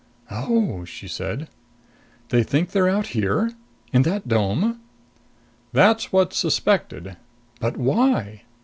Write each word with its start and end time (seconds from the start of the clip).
"Oh," 0.31 0.83
she 0.83 1.07
said. 1.07 1.47
"They 2.29 2.41
think 2.41 2.71
they're 2.71 2.89
out 2.89 3.05
here? 3.13 3.51
In 3.93 4.01
that 4.01 4.27
dome?" 4.27 4.79
"That's 5.73 6.11
what's 6.11 6.37
suspected." 6.37 7.17
"But 7.59 7.77
why?" 7.77 8.41